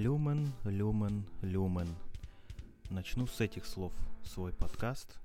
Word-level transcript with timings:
Люмен, 0.00 0.50
люмен, 0.64 1.26
люмен. 1.42 1.94
Начну 2.88 3.26
с 3.26 3.38
этих 3.38 3.66
слов 3.66 3.92
свой 4.24 4.50
подкаст. 4.50 5.20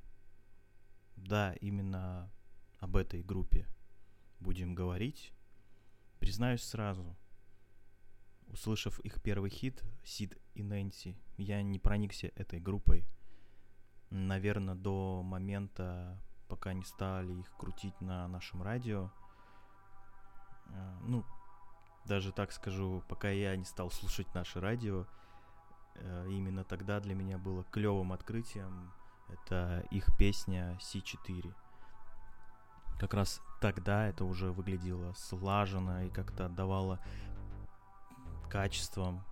Да, 1.15 1.53
именно 1.61 2.29
об 2.79 2.97
этой 2.97 3.23
группе 3.23 3.69
будем 4.41 4.75
говорить. 4.75 5.31
Признаюсь 6.19 6.61
сразу, 6.61 7.15
услышав 8.47 8.99
их 8.99 9.21
первый 9.21 9.49
хит 9.49 9.81
«Сид 10.03 10.37
и 10.55 10.61
Нэнси», 10.61 11.17
я 11.37 11.63
не 11.63 11.79
проникся 11.79 12.27
этой 12.35 12.59
группой. 12.59 13.07
Наверное, 14.09 14.75
до 14.75 15.23
момента, 15.23 16.21
пока 16.49 16.73
не 16.73 16.83
стали 16.83 17.31
их 17.31 17.49
крутить 17.55 18.01
на 18.01 18.27
нашем 18.27 18.61
радио. 18.61 19.09
Э, 20.65 20.97
ну, 21.03 21.23
даже 22.05 22.31
так 22.31 22.51
скажу, 22.51 23.03
пока 23.07 23.29
я 23.29 23.55
не 23.55 23.65
стал 23.65 23.91
слушать 23.91 24.33
наше 24.33 24.59
радио, 24.59 25.05
э, 25.95 26.27
именно 26.29 26.63
тогда 26.63 26.99
для 26.99 27.15
меня 27.15 27.37
было 27.37 27.63
клевым 27.65 28.13
открытием 28.13 28.91
это 29.29 29.83
их 29.91 30.15
песня 30.17 30.77
C4. 30.81 31.53
Как 32.99 33.13
раз 33.13 33.41
тогда 33.59 34.07
это 34.07 34.25
уже 34.25 34.51
выглядело 34.51 35.13
слаженно 35.13 36.05
и 36.05 36.09
как-то 36.09 36.45
отдавало 36.45 36.99
качеством. 38.49 39.23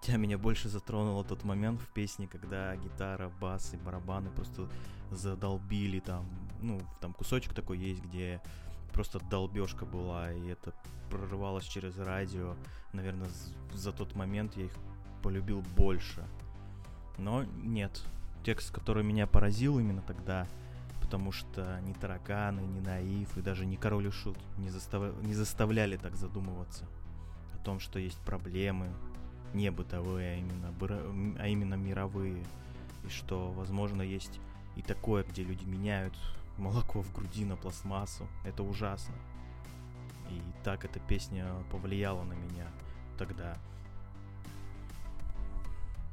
Хотя 0.00 0.18
меня 0.18 0.36
больше 0.36 0.68
затронуло 0.68 1.24
тот 1.24 1.44
момент 1.44 1.80
в 1.80 1.88
песне, 1.88 2.28
когда 2.28 2.76
гитара, 2.76 3.30
бас 3.40 3.72
и 3.72 3.78
барабаны 3.78 4.30
просто 4.30 4.68
задолбили 5.10 6.00
там. 6.00 6.28
Ну, 6.60 6.80
там 7.00 7.14
кусочек 7.14 7.54
такой 7.54 7.78
есть, 7.78 8.02
где 8.02 8.42
просто 8.94 9.18
долбежка 9.28 9.84
была, 9.84 10.32
и 10.32 10.46
это 10.46 10.72
прорывалось 11.10 11.64
через 11.64 11.98
радио. 11.98 12.54
Наверное, 12.92 13.28
за 13.72 13.92
тот 13.92 14.14
момент 14.14 14.56
я 14.56 14.66
их 14.66 14.72
полюбил 15.22 15.62
больше. 15.76 16.24
Но 17.18 17.44
нет, 17.44 18.02
текст, 18.44 18.72
который 18.72 19.02
меня 19.02 19.26
поразил 19.26 19.78
именно 19.78 20.00
тогда, 20.02 20.46
потому 21.00 21.32
что 21.32 21.80
ни 21.82 21.92
тараканы, 21.92 22.60
ни 22.60 22.80
наив 22.80 23.36
и 23.36 23.42
даже 23.42 23.66
не 23.66 23.76
король 23.76 24.06
и 24.06 24.10
шут 24.10 24.38
не, 24.58 24.70
застав... 24.70 25.20
не 25.22 25.34
заставляли 25.34 25.96
так 25.96 26.14
задумываться 26.14 26.86
о 27.54 27.58
том, 27.64 27.80
что 27.80 27.98
есть 27.98 28.18
проблемы, 28.20 28.92
не 29.52 29.70
бытовые, 29.70 30.34
а 30.34 30.38
именно, 30.38 31.36
а 31.38 31.48
именно 31.48 31.74
мировые, 31.74 32.44
и 33.04 33.08
что, 33.08 33.50
возможно, 33.52 34.02
есть 34.02 34.40
и 34.76 34.82
такое, 34.82 35.24
где 35.24 35.42
люди 35.42 35.64
меняют 35.64 36.14
молоко 36.58 37.02
в 37.02 37.12
груди 37.12 37.44
на 37.44 37.56
пластмассу. 37.56 38.28
Это 38.44 38.62
ужасно. 38.62 39.14
И 40.30 40.40
так 40.62 40.84
эта 40.84 41.00
песня 41.00 41.46
повлияла 41.70 42.22
на 42.24 42.32
меня 42.32 42.66
тогда. 43.18 43.58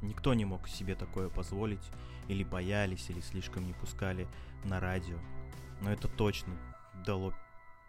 Никто 0.02 0.34
не 0.34 0.44
мог 0.44 0.68
себе 0.68 0.94
такое 0.94 1.28
позволить, 1.28 1.90
или 2.28 2.44
боялись, 2.44 3.08
или 3.08 3.20
слишком 3.20 3.66
не 3.66 3.72
пускали 3.72 4.26
на 4.64 4.80
радио. 4.80 5.16
Но 5.80 5.92
это 5.92 6.08
точно 6.08 6.54
дало 7.06 7.32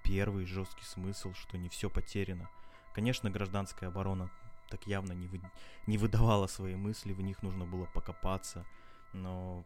первый 0.04 0.46
жесткий 0.46 0.86
смысл, 0.86 1.34
что 1.34 1.58
не 1.58 1.70
все 1.70 1.90
потеряно. 1.90 2.50
Конечно, 2.94 3.30
гражданская 3.30 3.90
оборона 3.90 4.30
так 4.70 4.86
явно 4.88 5.14
не, 5.14 5.28
вы, 5.28 5.42
не 5.88 5.98
выдавала 5.98 6.48
свои 6.48 6.76
мысли, 6.76 7.14
в 7.14 7.22
них 7.22 7.42
нужно 7.44 7.66
было 7.66 7.86
покопаться, 7.86 8.66
но 9.14 9.64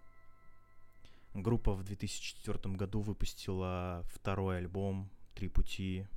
Группа 1.37 1.73
в 1.73 1.83
2004 1.83 2.73
году 2.73 2.99
выпустила 2.99 4.03
второй 4.07 4.57
альбом 4.57 5.11
«Три 5.35 5.49
пути», 5.49 6.07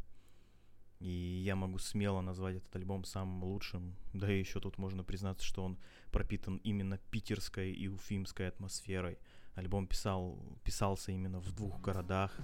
и 0.99 1.43
я 1.45 1.57
могу 1.57 1.77
смело 1.77 2.23
назвать 2.23 2.57
этот 2.57 2.75
альбом 2.77 3.05
самым 3.05 3.45
лучшим. 3.45 3.97
Да 4.15 4.33
и 4.33 4.39
еще 4.39 4.61
тут 4.61 4.79
можно 4.79 5.05
признаться, 5.05 5.45
что 5.45 5.63
он 5.63 5.77
пропитан 6.11 6.57
именно 6.65 6.97
питерской 7.11 7.71
и 7.71 7.87
уфимской 7.87 8.49
атмосферой. 8.49 9.19
Альбом 9.57 9.87
писал, 9.87 10.39
писался 10.65 11.13
именно 11.13 11.39
в 11.39 11.53
двух 11.53 11.83
городах. 11.83 12.35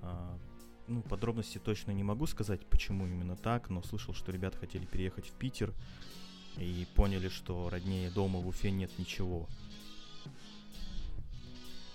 А, 0.00 0.36
ну, 0.88 1.02
подробности 1.02 1.58
точно 1.58 1.92
не 1.92 2.02
могу 2.02 2.26
сказать, 2.26 2.66
почему 2.66 3.06
именно 3.06 3.36
так, 3.36 3.70
но 3.70 3.80
слышал, 3.80 4.12
что 4.12 4.32
ребята 4.32 4.58
хотели 4.58 4.86
переехать 4.86 5.28
в 5.28 5.34
Питер 5.34 5.72
и 6.56 6.84
поняли, 6.96 7.28
что 7.28 7.70
роднее 7.70 8.10
дома 8.10 8.40
в 8.40 8.48
Уфе 8.48 8.72
нет 8.72 8.90
ничего. 8.98 9.48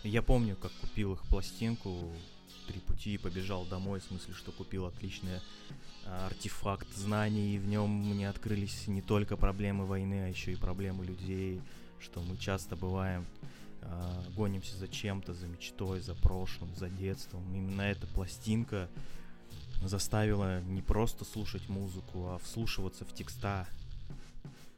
Я 0.07 0.21
помню, 0.21 0.55
как 0.55 0.71
купил 0.79 1.13
их 1.13 1.21
пластинку 1.27 2.13
«Три 2.65 2.79
пути» 2.79 3.15
и 3.15 3.17
побежал 3.17 3.65
домой, 3.65 3.99
в 3.99 4.03
смысле, 4.03 4.33
что 4.33 4.53
купил 4.53 4.85
отличный 4.85 5.41
а, 6.05 6.27
артефакт 6.27 6.87
знаний, 6.95 7.55
и 7.55 7.57
в 7.57 7.67
нем 7.67 7.89
мне 7.89 8.29
открылись 8.29 8.87
не 8.87 9.01
только 9.01 9.35
проблемы 9.35 9.85
войны, 9.85 10.23
а 10.23 10.29
еще 10.29 10.53
и 10.53 10.55
проблемы 10.55 11.05
людей, 11.05 11.61
что 11.99 12.21
мы 12.21 12.37
часто 12.37 12.77
бываем, 12.77 13.25
э, 13.81 14.23
гонимся 14.33 14.77
за 14.77 14.87
чем-то, 14.87 15.33
за 15.33 15.45
мечтой, 15.45 15.99
за 15.99 16.15
прошлым, 16.15 16.73
за 16.73 16.87
детством. 16.87 17.43
Именно 17.53 17.81
эта 17.81 18.07
пластинка 18.07 18.89
заставила 19.83 20.61
не 20.61 20.81
просто 20.81 21.25
слушать 21.25 21.67
музыку, 21.67 22.29
а 22.29 22.39
вслушиваться 22.39 23.03
в 23.03 23.13
текста 23.13 23.67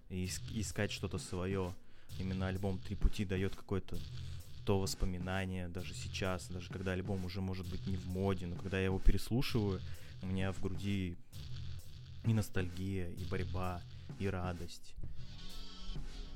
и 0.09 0.27
искать 0.53 0.91
что-то 0.91 1.19
свое. 1.19 1.75
Именно 2.17 2.47
альбом 2.47 2.79
«Три 2.79 2.95
пути» 2.95 3.25
дает 3.25 3.55
какой-то 3.55 3.95
то 4.69 4.77
воспоминание, 4.77 5.67
даже 5.67 5.95
сейчас, 5.95 6.47
даже 6.47 6.69
когда 6.69 6.91
альбом 6.91 7.25
уже 7.25 7.41
может 7.41 7.67
быть 7.67 7.87
не 7.87 7.97
в 7.97 8.05
моде, 8.05 8.45
но 8.45 8.55
когда 8.55 8.77
я 8.77 8.85
его 8.85 8.99
переслушиваю, 8.99 9.81
у 10.21 10.27
меня 10.27 10.51
в 10.51 10.61
груди 10.61 11.17
и 12.23 12.33
ностальгия, 12.35 13.09
и 13.09 13.25
борьба, 13.25 13.81
и 14.19 14.27
радость. 14.27 14.93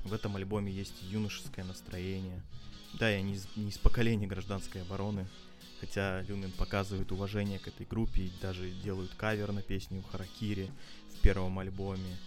В 0.02 0.12
этом 0.12 0.34
альбоме 0.34 0.72
есть 0.72 1.00
юношеское 1.02 1.64
настроение. 1.64 2.42
Да, 2.98 3.08
я 3.08 3.22
не 3.22 3.34
из, 3.34 3.46
не 3.54 3.68
из 3.68 3.78
поколения 3.78 4.26
гражданской 4.26 4.82
обороны, 4.82 5.28
хотя 5.78 6.22
Люмен 6.22 6.50
показывает 6.50 7.12
уважение 7.12 7.60
к 7.60 7.68
этой 7.68 7.86
группе 7.86 8.22
и 8.22 8.32
даже 8.42 8.68
делают 8.68 9.14
кавер 9.14 9.52
на 9.52 9.62
песню 9.62 10.02
Харакири 10.10 10.72
в 11.16 11.20
первом 11.20 11.60
альбоме. 11.60 12.18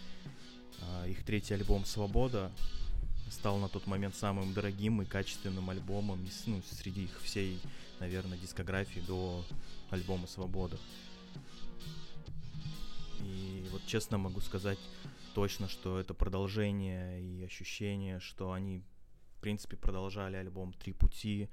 А, 0.79 1.05
их 1.05 1.25
третий 1.25 1.53
альбом 1.53 1.83
«Свобода» 1.83 2.49
стал 3.31 3.57
на 3.57 3.69
тот 3.69 3.87
момент 3.87 4.15
самым 4.15 4.53
дорогим 4.53 5.01
и 5.01 5.05
качественным 5.05 5.69
альбомом 5.69 6.23
из, 6.25 6.45
ну, 6.47 6.61
среди 6.69 7.05
их 7.05 7.21
всей, 7.21 7.59
наверное, 7.99 8.37
дискографии 8.37 8.99
до 9.01 9.43
альбома 9.89 10.27
«Свобода». 10.27 10.77
И 13.19 13.67
вот 13.71 13.81
честно 13.85 14.17
могу 14.17 14.39
сказать 14.39 14.79
точно, 15.33 15.67
что 15.67 15.99
это 15.99 16.13
продолжение 16.13 17.21
и 17.21 17.43
ощущение, 17.43 18.19
что 18.19 18.51
они, 18.51 18.83
в 19.35 19.41
принципе, 19.41 19.75
продолжали 19.77 20.37
альбом 20.37 20.73
«Три 20.73 20.93
пути», 20.93 21.49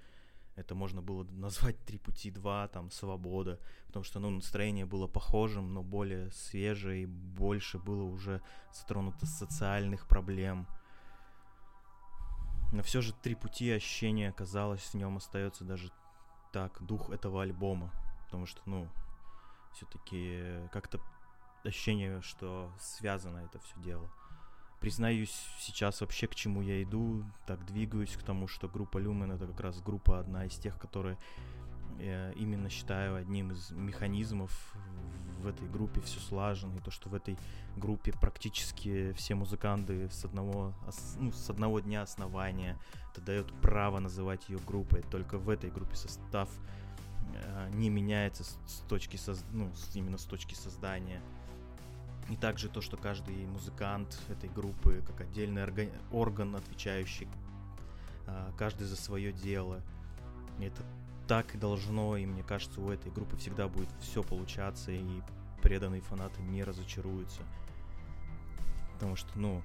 это 0.57 0.77
можно 0.77 1.03
было 1.03 1.25
назвать 1.33 1.77
«Три 1.85 1.99
пути 1.99 2.31
два», 2.31 2.69
там 2.69 2.91
«Свобода», 2.91 3.59
потому 3.87 4.05
что, 4.05 4.21
ну, 4.21 4.31
настроение 4.31 4.87
было 4.87 5.07
похожим, 5.07 5.75
но 5.75 5.83
более 5.83 6.31
свежее 6.31 7.03
и 7.03 7.07
больше 7.07 7.79
было 7.79 8.05
уже 8.05 8.41
затронуто 8.73 9.27
социальных 9.27 10.07
проблем– 10.07 10.69
но 12.75 12.83
все 12.83 13.01
же 13.01 13.13
три 13.13 13.37
пути 13.37 13.71
ощущения 13.71 14.29
оказалось, 14.29 14.83
в 14.83 14.95
нем 14.95 15.17
остается 15.17 15.65
даже 15.65 15.93
так 16.53 16.83
дух 16.83 17.11
этого 17.11 17.43
альбома. 17.43 17.93
Потому 18.25 18.47
что, 18.47 18.61
ну, 18.67 18.89
все-таки 19.75 20.69
как-то 20.73 21.01
ощущение, 21.63 22.21
что 22.21 22.73
связано 22.81 23.39
это 23.39 23.61
все 23.61 23.81
дело. 23.81 24.11
Признаюсь, 24.81 25.33
сейчас 25.61 26.01
вообще 26.01 26.27
к 26.27 26.35
чему 26.35 26.63
я 26.63 26.83
иду, 26.83 27.25
так 27.47 27.65
двигаюсь 27.65 28.17
к 28.17 28.25
тому, 28.25 28.49
что 28.49 28.69
группа 28.69 28.99
Люмен 28.99 29.31
это 29.31 29.47
как 29.47 29.61
раз 29.61 29.81
группа 29.81 30.19
одна 30.19 30.45
из 30.45 30.57
тех, 30.57 30.77
которые 30.77 31.17
я 32.01 32.33
именно 32.33 32.69
считаю 32.69 33.15
одним 33.15 33.53
из 33.53 33.71
механизмов 33.71 34.75
в 35.45 35.47
этой 35.47 35.69
группе 35.69 36.01
все 36.01 36.19
слажено, 36.19 36.77
и 36.77 36.81
то, 36.81 36.91
что 36.91 37.09
в 37.09 37.15
этой 37.15 37.37
группе 37.77 38.13
практически 38.13 39.13
все 39.13 39.35
музыканты 39.35 40.09
с 40.11 40.25
одного, 40.25 40.75
ну, 41.19 41.31
с 41.31 41.51
одного 41.51 41.81
дня 41.81 42.03
основания, 42.03 42.79
это 43.13 43.21
дает 43.21 43.53
право 43.61 44.01
называть 44.01 44.49
ее 44.49 44.59
группой. 44.67 45.03
Только 45.03 45.39
в 45.39 45.49
этой 45.49 45.71
группе 45.71 45.95
состав 45.95 46.49
э, 47.35 47.71
не 47.75 47.91
меняется 47.91 48.45
с, 48.45 48.59
с 48.67 48.79
точки 48.89 49.17
соз, 49.17 49.45
ну, 49.53 49.71
с, 49.75 49.95
именно 49.95 50.19
с 50.19 50.25
точки 50.25 50.55
создания. 50.55 51.21
И 52.31 52.37
также 52.37 52.69
то, 52.69 52.81
что 52.81 52.97
каждый 52.97 53.47
музыкант 53.47 54.19
этой 54.31 54.49
группы, 54.49 55.03
как 55.07 55.21
отдельный 55.21 55.63
орган, 55.63 55.91
орган 56.11 56.57
отвечающий 56.57 57.29
э, 58.27 58.51
каждый 58.57 58.87
за 58.87 58.97
свое 58.97 59.33
дело. 59.33 59.83
Это 60.59 60.83
так 61.27 61.55
и 61.55 61.59
должно, 61.59 62.17
и 62.17 62.27
мне 62.27 62.43
кажется, 62.43 62.81
у 62.81 62.91
этой 62.91 63.11
группы 63.11 63.37
всегда 63.37 63.69
будет 63.69 63.89
все 64.01 64.23
получаться, 64.23 64.91
и 64.93 65.21
преданные 65.63 66.03
фанаты 66.03 66.43
не 66.43 66.63
разочаруются. 66.63 67.43
Потому 68.95 69.17
что, 69.17 69.29
ну, 69.39 69.63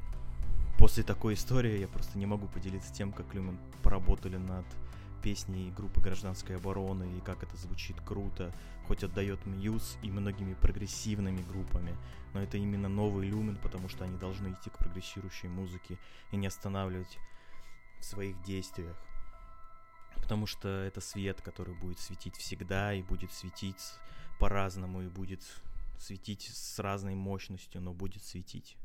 после 0.78 1.04
такой 1.04 1.34
истории 1.34 1.80
я 1.80 1.88
просто 1.88 2.18
не 2.18 2.26
могу 2.26 2.48
поделиться 2.48 2.94
тем, 2.94 3.12
как 3.12 3.34
Люмен 3.34 3.58
поработали 3.84 4.38
над 4.38 4.66
песни 5.22 5.74
группы 5.76 6.00
гражданской 6.00 6.56
обороны 6.56 7.18
и 7.18 7.22
как 7.22 7.44
это 7.44 7.56
звучит 7.58 8.00
круто, 8.02 8.54
хоть 8.88 9.04
отдает 9.04 9.46
Мьюз 9.46 9.98
и 10.02 10.10
многими 10.10 10.54
прогрессивными 10.54 11.42
группами, 11.42 11.96
но 12.34 12.42
это 12.42 12.58
именно 12.58 12.88
новый 12.88 13.28
люмен, 13.28 13.58
потому 13.58 13.90
что 13.90 14.06
они 14.06 14.18
должны 14.18 14.54
идти 14.54 14.70
к 14.70 14.78
прогрессирующей 14.78 15.50
музыке 15.50 15.98
и 16.32 16.38
не 16.38 16.48
останавливать 16.48 17.20
в 18.00 18.06
своих 18.06 18.42
действиях. 18.44 18.96
Потому 20.22 20.46
что 20.46 20.68
это 20.68 21.02
свет, 21.02 21.42
который 21.42 21.76
будет 21.76 22.00
светить 22.00 22.36
всегда 22.36 22.94
и 22.94 23.02
будет 23.02 23.32
светить 23.32 23.94
по-разному 24.40 25.02
и 25.02 25.08
будет 25.08 25.44
светить 26.00 26.50
с 26.54 26.80
разной 26.80 27.16
мощностью, 27.16 27.82
но 27.82 27.94
будет 27.94 28.24
светить. 28.24 28.78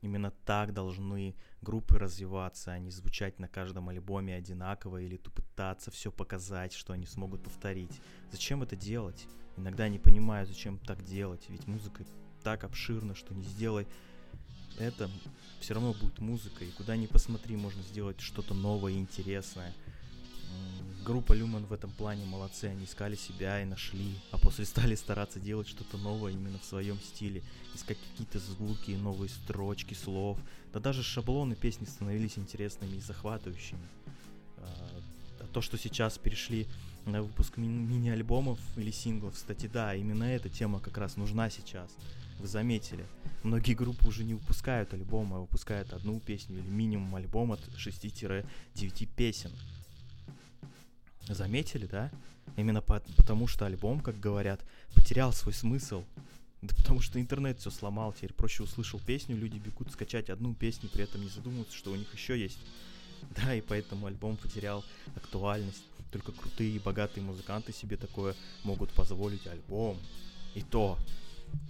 Именно 0.00 0.32
так 0.44 0.74
должны 0.74 1.36
группы 1.60 1.96
развиваться, 1.96 2.72
а 2.72 2.78
не 2.78 2.90
звучать 2.90 3.38
на 3.38 3.46
каждом 3.46 3.88
альбоме 3.88 4.34
одинаково 4.34 5.00
или 5.00 5.16
пытаться 5.16 5.92
все 5.92 6.10
показать, 6.10 6.72
что 6.72 6.92
они 6.92 7.06
смогут 7.06 7.44
повторить. 7.44 8.00
Зачем 8.32 8.64
это 8.64 8.74
делать? 8.74 9.28
Иногда 9.56 9.88
не 9.88 10.00
понимаю, 10.00 10.46
зачем 10.46 10.78
так 10.78 11.04
делать, 11.04 11.48
ведь 11.48 11.68
музыка 11.68 12.04
так 12.42 12.64
обширна, 12.64 13.14
что 13.14 13.32
не 13.32 13.44
сделай 13.44 13.86
это, 14.78 15.10
все 15.60 15.74
равно 15.74 15.92
будет 15.92 16.18
музыка, 16.18 16.64
и 16.64 16.70
куда 16.70 16.96
ни 16.96 17.06
посмотри, 17.06 17.56
можно 17.56 17.82
сделать 17.82 18.20
что-то 18.20 18.54
новое 18.54 18.92
и 18.92 18.98
интересное– 18.98 19.74
группа 21.02 21.32
Люман 21.32 21.64
в 21.66 21.72
этом 21.72 21.90
плане 21.90 22.24
молодцы, 22.24 22.66
они 22.66 22.84
искали 22.84 23.16
себя 23.16 23.60
и 23.62 23.64
нашли, 23.64 24.14
а 24.30 24.38
после 24.38 24.64
стали 24.64 24.94
стараться 24.94 25.40
делать 25.40 25.68
что-то 25.68 25.98
новое 25.98 26.32
именно 26.32 26.58
в 26.58 26.64
своем 26.64 26.98
стиле, 27.00 27.42
искать 27.74 27.98
какие-то 28.10 28.38
звуки, 28.38 28.92
новые 28.92 29.28
строчки, 29.28 29.94
слов, 29.94 30.38
да 30.72 30.80
даже 30.80 31.02
шаблоны 31.02 31.54
песни 31.54 31.84
становились 31.84 32.38
интересными 32.38 32.96
и 32.96 33.00
захватывающими. 33.00 33.86
А, 34.58 35.02
а 35.40 35.46
то, 35.52 35.60
что 35.60 35.76
сейчас 35.76 36.18
перешли 36.18 36.66
на 37.06 37.22
выпуск 37.22 37.56
ми- 37.56 37.66
мини-альбомов 37.66 38.58
или 38.76 38.90
синглов, 38.90 39.34
кстати, 39.34 39.66
да, 39.66 39.94
именно 39.94 40.24
эта 40.24 40.48
тема 40.48 40.80
как 40.80 40.98
раз 40.98 41.16
нужна 41.16 41.50
сейчас. 41.50 41.90
Вы 42.42 42.48
заметили, 42.48 43.06
многие 43.44 43.74
группы 43.74 44.08
уже 44.08 44.24
не 44.24 44.34
выпускают 44.34 44.92
альбомы, 44.92 45.36
а 45.36 45.38
выпускают 45.38 45.92
одну 45.92 46.18
песню 46.18 46.58
или 46.58 46.68
минимум 46.68 47.14
альбом 47.14 47.52
от 47.52 47.60
6-9 47.76 49.06
песен. 49.14 49.52
Заметили, 51.28 51.86
да? 51.86 52.10
Именно 52.56 52.82
по- 52.82 53.00
потому 53.16 53.46
что 53.46 53.64
альбом, 53.64 54.00
как 54.00 54.18
говорят, 54.18 54.60
потерял 54.92 55.32
свой 55.32 55.54
смысл. 55.54 56.02
Да 56.62 56.74
потому 56.74 57.00
что 57.00 57.20
интернет 57.20 57.60
все 57.60 57.70
сломал, 57.70 58.12
теперь 58.12 58.32
проще 58.32 58.64
услышал 58.64 58.98
песню, 58.98 59.36
люди 59.36 59.58
бегут 59.58 59.92
скачать 59.92 60.28
одну 60.28 60.52
песню, 60.52 60.88
при 60.88 61.04
этом 61.04 61.20
не 61.20 61.28
задумываются, 61.28 61.76
что 61.76 61.92
у 61.92 61.96
них 61.96 62.12
еще 62.12 62.36
есть. 62.36 62.58
Да, 63.36 63.54
и 63.54 63.60
поэтому 63.60 64.06
альбом 64.06 64.36
потерял 64.36 64.84
актуальность. 65.14 65.84
Только 66.10 66.32
крутые 66.32 66.74
и 66.74 66.80
богатые 66.80 67.22
музыканты 67.22 67.72
себе 67.72 67.96
такое 67.96 68.34
могут 68.64 68.90
позволить 68.90 69.46
альбом. 69.46 69.96
И 70.56 70.62
то 70.62 70.98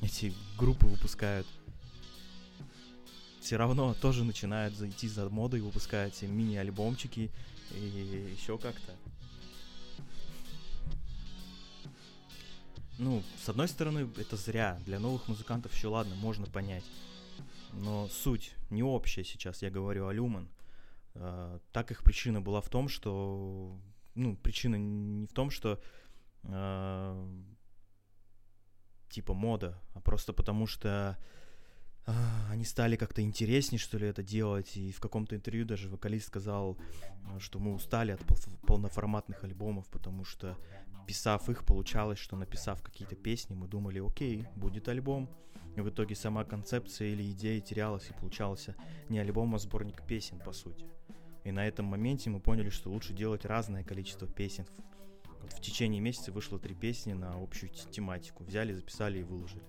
эти 0.00 0.32
группы 0.58 0.86
выпускают 0.86 1.46
все 3.40 3.56
равно 3.56 3.92
тоже 3.94 4.24
начинают 4.24 4.74
зайти 4.74 5.08
за 5.08 5.28
модой, 5.28 5.60
выпускают 5.60 6.14
себе 6.14 6.30
мини-альбомчики 6.30 7.30
и 7.72 8.34
еще 8.38 8.56
как-то. 8.56 8.92
ну, 13.02 13.22
с 13.42 13.48
одной 13.48 13.68
стороны, 13.68 14.08
это 14.16 14.36
зря. 14.36 14.78
Для 14.86 15.00
новых 15.00 15.26
музыкантов 15.28 15.74
еще 15.74 15.88
ладно, 15.88 16.14
можно 16.14 16.46
понять. 16.46 16.84
Но 17.72 18.08
суть 18.08 18.54
не 18.70 18.82
общая 18.82 19.24
сейчас, 19.24 19.62
я 19.62 19.70
говорю 19.70 20.06
о 20.06 20.12
Люман. 20.12 20.48
Uh, 21.14 21.60
так 21.72 21.90
их 21.90 22.02
причина 22.04 22.40
была 22.40 22.60
в 22.60 22.70
том, 22.70 22.88
что... 22.88 23.76
Ну, 24.14 24.36
причина 24.36 24.76
не 24.76 25.26
в 25.26 25.32
том, 25.32 25.50
что... 25.50 25.80
Uh, 26.44 27.44
типа 29.12 29.34
мода, 29.34 29.80
а 29.94 30.00
просто 30.00 30.32
потому 30.32 30.66
что 30.66 31.18
uh, 32.06 32.50
они 32.50 32.64
стали 32.64 32.96
как-то 32.96 33.22
интереснее, 33.22 33.78
что 33.78 33.98
ли, 33.98 34.08
это 34.08 34.22
делать. 34.22 34.76
И 34.76 34.92
в 34.92 35.00
каком-то 35.00 35.36
интервью 35.36 35.64
даже 35.64 35.88
вокалист 35.88 36.26
сказал, 36.26 36.76
что 37.38 37.58
мы 37.58 37.74
устали 37.74 38.12
от 38.12 38.20
полноформатных 38.66 39.44
альбомов, 39.44 39.86
потому 39.88 40.24
что 40.24 40.56
писав 41.06 41.48
их, 41.48 41.64
получалось, 41.64 42.18
что 42.18 42.36
написав 42.36 42.82
какие-то 42.82 43.16
песни, 43.16 43.54
мы 43.54 43.68
думали, 43.68 44.00
окей, 44.00 44.46
будет 44.56 44.88
альбом. 44.88 45.28
И 45.76 45.80
в 45.80 45.88
итоге 45.88 46.14
сама 46.14 46.44
концепция 46.44 47.08
или 47.08 47.30
идея 47.30 47.60
терялась, 47.60 48.08
и 48.10 48.12
получался 48.12 48.76
не 49.08 49.18
альбом, 49.18 49.54
а 49.54 49.58
сборник 49.58 50.06
песен, 50.06 50.38
по 50.38 50.52
сути. 50.52 50.86
И 51.44 51.50
на 51.50 51.66
этом 51.66 51.86
моменте 51.86 52.30
мы 52.30 52.40
поняли, 52.40 52.70
что 52.70 52.90
лучше 52.90 53.14
делать 53.14 53.44
разное 53.44 53.82
количество 53.82 54.28
песен. 54.28 54.66
В 55.50 55.60
течение 55.60 56.00
месяца 56.00 56.32
вышло 56.32 56.58
три 56.58 56.74
песни 56.74 57.12
на 57.12 57.34
общую 57.42 57.70
тематику. 57.70 58.44
Взяли, 58.44 58.72
записали 58.72 59.20
и 59.20 59.24
выложили. 59.24 59.62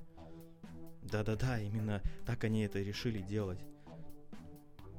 Да-да-да, 1.04 1.60
именно 1.60 2.02
так 2.26 2.44
они 2.44 2.62
это 2.62 2.80
решили 2.82 3.22
делать. 3.22 3.60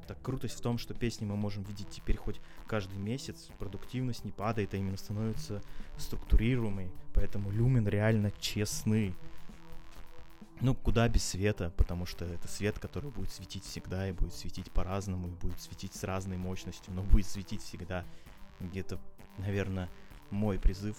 Так 0.06 0.21
крутость 0.21 0.59
в 0.59 0.61
том, 0.61 0.76
что 0.76 0.93
песни 0.93 1.25
мы 1.25 1.37
можем 1.37 1.62
видеть 1.62 1.88
теперь 1.88 2.17
хоть 2.17 2.41
каждый 2.67 2.99
месяц, 2.99 3.49
продуктивность 3.59 4.25
не 4.25 4.32
падает, 4.32 4.75
а 4.75 4.76
именно 4.76 4.99
становится 4.99 5.62
структурируемой, 5.97 6.91
поэтому 7.15 7.50
люмен 7.50 7.88
реально 7.88 8.31
честный. 8.32 9.15
Ну, 10.61 10.75
куда 10.75 11.09
без 11.09 11.25
света, 11.25 11.73
потому 11.77 12.06
что 12.06 12.25
это 12.25 12.49
свет, 12.49 12.79
который 12.79 13.11
будет 13.11 13.31
светить 13.31 13.65
всегда 13.65 14.09
и 14.09 14.12
будет 14.12 14.35
светить 14.35 14.70
по-разному, 14.70 15.29
и 15.29 15.32
будет 15.32 15.61
светить 15.61 15.94
с 15.94 16.05
разной 16.05 16.37
мощностью, 16.37 16.93
но 16.93 17.03
будет 17.03 17.27
светить 17.27 17.62
всегда. 17.62 18.05
Где-то, 18.61 19.00
наверное, 19.38 19.91
мой 20.31 20.59
призыв 20.59 20.97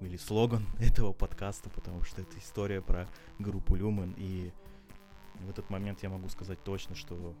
или 0.00 0.16
слоган 0.16 0.66
этого 0.80 1.12
подкаста, 1.12 1.70
потому 1.70 2.04
что 2.04 2.22
это 2.22 2.38
история 2.38 2.80
про 2.80 3.08
группу 3.38 3.74
Люмен, 3.74 4.14
и 4.16 4.50
в 5.40 5.50
этот 5.50 5.70
момент 5.70 6.02
я 6.02 6.08
могу 6.08 6.28
сказать 6.28 6.62
точно, 6.62 6.94
что 6.94 7.34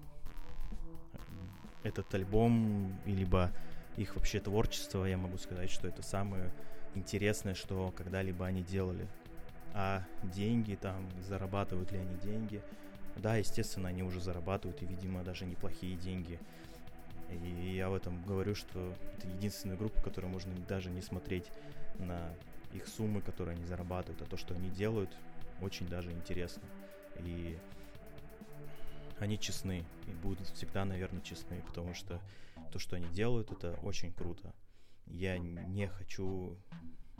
этот 1.82 2.12
альбом, 2.14 2.98
либо 3.04 3.52
их 3.96 4.16
вообще 4.16 4.40
творчество, 4.40 5.04
я 5.04 5.16
могу 5.16 5.38
сказать, 5.38 5.70
что 5.70 5.88
это 5.88 6.02
самое 6.02 6.52
интересное, 6.94 7.54
что 7.54 7.92
когда-либо 7.96 8.44
они 8.44 8.62
делали. 8.62 9.08
А 9.72 10.02
деньги 10.22 10.74
там, 10.74 11.08
зарабатывают 11.22 11.92
ли 11.92 11.98
они 11.98 12.16
деньги? 12.18 12.62
Да, 13.16 13.36
естественно, 13.36 13.88
они 13.88 14.02
уже 14.02 14.20
зарабатывают, 14.20 14.82
и, 14.82 14.86
видимо, 14.86 15.22
даже 15.22 15.46
неплохие 15.46 15.96
деньги. 15.96 16.38
И 17.30 17.76
я 17.76 17.88
в 17.88 17.94
этом 17.94 18.22
говорю, 18.24 18.54
что 18.54 18.94
это 19.16 19.28
единственная 19.28 19.76
группа, 19.76 20.00
которую 20.00 20.32
можно 20.32 20.54
даже 20.68 20.90
не 20.90 21.02
смотреть 21.02 21.46
на 21.98 22.32
их 22.72 22.86
суммы, 22.86 23.20
которые 23.20 23.56
они 23.56 23.64
зарабатывают, 23.64 24.22
а 24.22 24.26
то, 24.26 24.36
что 24.36 24.54
они 24.54 24.70
делают, 24.70 25.10
очень 25.60 25.88
даже 25.88 26.12
интересно. 26.12 26.62
И 27.20 27.58
они 29.18 29.38
честны 29.38 29.84
и 30.06 30.10
будут 30.22 30.48
всегда, 30.48 30.84
наверное, 30.84 31.22
честны, 31.22 31.62
потому 31.66 31.94
что 31.94 32.20
то, 32.72 32.78
что 32.78 32.96
они 32.96 33.08
делают, 33.08 33.50
это 33.50 33.78
очень 33.82 34.12
круто. 34.12 34.54
Я 35.06 35.38
не 35.38 35.86
хочу 35.86 36.56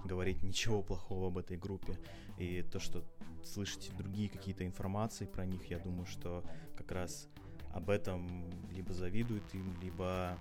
говорить 0.05 0.43
ничего 0.43 0.83
плохого 0.83 1.29
об 1.29 1.39
этой 1.39 1.57
группе. 1.57 1.99
И 2.39 2.63
то, 2.63 2.79
что 2.79 3.05
слышите 3.45 3.93
другие 3.93 4.29
какие-то 4.29 4.65
информации 4.67 5.25
про 5.25 5.47
них, 5.47 5.71
я 5.71 5.79
думаю, 5.79 6.07
что 6.07 6.45
как 6.77 6.93
раз 6.93 7.29
об 7.77 7.91
этом 7.91 8.51
либо 8.73 8.95
завидуют 8.95 9.45
им, 9.55 9.79
либо 9.83 10.39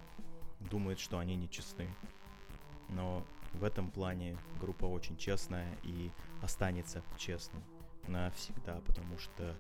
думают, 0.71 0.99
что 0.99 1.19
они 1.19 1.35
нечестны. 1.35 1.87
Но 2.89 3.25
в 3.53 3.63
этом 3.63 3.91
плане 3.91 4.37
группа 4.61 4.85
очень 4.85 5.17
честная 5.17 5.77
и 5.83 6.11
останется 6.41 7.03
честной 7.17 7.61
навсегда, 8.07 8.79
потому 8.85 9.17
что 9.17 9.55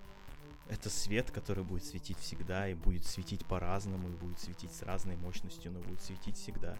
это 0.69 0.89
свет, 0.89 1.31
который 1.31 1.63
будет 1.63 1.83
светить 1.83 2.17
всегда, 2.17 2.67
и 2.69 2.73
будет 2.73 3.05
светить 3.05 3.45
по-разному, 3.45 4.07
и 4.09 4.13
будет 4.13 4.39
светить 4.39 4.71
с 4.71 4.81
разной 4.81 5.17
мощностью, 5.17 5.71
но 5.71 5.79
будет 5.81 6.01
светить 6.01 6.37
всегда. 6.37 6.77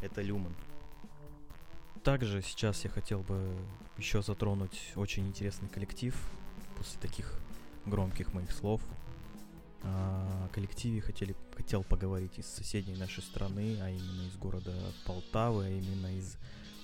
Это 0.00 0.22
люман. 0.22 0.54
Также 2.02 2.42
сейчас 2.42 2.84
я 2.84 2.90
хотел 2.90 3.22
бы 3.22 3.56
еще 3.96 4.22
затронуть 4.22 4.92
очень 4.94 5.26
интересный 5.26 5.68
коллектив 5.68 6.14
после 6.76 7.00
таких 7.00 7.40
громких 7.86 8.34
моих 8.34 8.52
слов. 8.52 8.82
О 9.84 10.48
коллективе 10.52 11.00
хотели, 11.00 11.36
хотел 11.54 11.82
поговорить 11.82 12.38
из 12.38 12.46
соседней 12.46 12.96
нашей 12.96 13.22
страны, 13.22 13.78
а 13.80 13.90
именно 13.90 14.26
из 14.28 14.36
города 14.36 14.72
Полтавы, 15.04 15.66
а 15.66 15.68
именно 15.68 16.16
из 16.16 16.36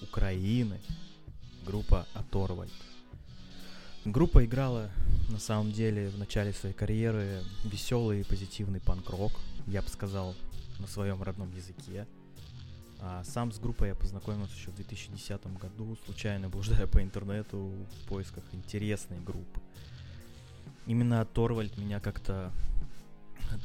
Украины. 0.02 0.80
Группа 1.64 2.07
Оторвальд. 2.14 2.73
Группа 4.04 4.45
играла 4.45 4.90
на 5.28 5.38
самом 5.38 5.73
деле 5.73 6.09
в 6.09 6.19
начале 6.19 6.52
своей 6.52 6.75
карьеры 6.75 7.42
веселый 7.64 8.21
и 8.21 8.25
позитивный 8.25 8.80
панк-рок, 8.80 9.33
я 9.66 9.83
бы 9.83 9.88
сказал, 9.88 10.35
на 10.78 10.87
своем 10.87 11.23
родном 11.23 11.50
языке. 11.54 12.07
А 12.99 13.25
сам 13.25 13.52
с 13.52 13.59
группой 13.59 13.88
я 13.88 13.95
познакомился 13.95 14.54
еще 14.54 14.71
в 14.71 14.76
2010 14.76 15.47
году, 15.59 15.97
случайно 16.04 16.49
блуждая 16.49 16.87
по 16.87 17.02
интернету 17.02 17.59
в 17.59 18.09
поисках 18.09 18.45
интересной 18.52 19.21
группы. 19.21 19.61
Именно 20.87 21.25
Торвальд 21.25 21.76
меня 21.78 22.00
как-то 22.00 22.52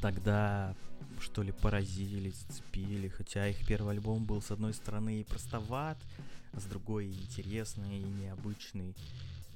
тогда 0.02 0.76
что 1.20 1.44
ли, 1.44 1.52
поразили, 1.52 2.30
зацепили. 2.30 3.08
Хотя 3.08 3.48
их 3.48 3.66
первый 3.66 3.94
альбом 3.94 4.26
был, 4.26 4.42
с 4.42 4.52
одной 4.52 4.74
стороны, 4.74 5.22
и 5.22 5.24
простоват, 5.24 5.98
а 6.54 6.60
с 6.60 6.64
другой 6.66 7.08
интересный, 7.08 8.00
и 8.00 8.04
необычный. 8.04 8.96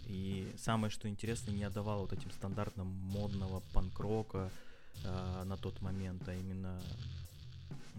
И 0.08 0.52
самое, 0.58 0.90
что 0.90 1.08
интересно, 1.08 1.52
не 1.52 1.64
отдавал 1.64 2.02
вот 2.02 2.14
этим 2.14 2.32
стандартным 2.32 2.88
модного 2.88 3.62
панк-рока 3.74 4.52
э, 5.04 5.44
на 5.46 5.56
тот 5.56 5.82
момент, 5.82 6.28
а 6.28 6.34
именно 6.34 6.82